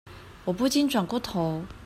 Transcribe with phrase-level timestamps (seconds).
[0.45, 1.63] 我不禁轉過頭